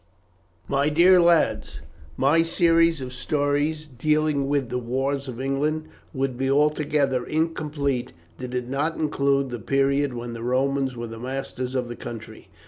[0.67, 1.81] MY DEAR LADS,
[2.17, 8.55] My series of stories dealing with the wars of England would be altogether incomplete did
[8.55, 12.47] it not include the period when the Romans were the masters of the country.